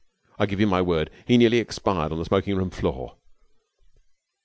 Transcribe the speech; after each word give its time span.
I 0.39 0.47
give 0.47 0.59
you 0.59 0.65
my 0.65 0.81
word, 0.81 1.11
he 1.27 1.37
nearly 1.37 1.59
expired 1.59 2.11
on 2.11 2.17
the 2.17 2.25
smoking 2.25 2.57
room 2.57 2.71
floor. 2.71 3.17